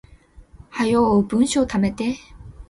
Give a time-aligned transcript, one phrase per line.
[0.71, 2.17] 早う文章溜めて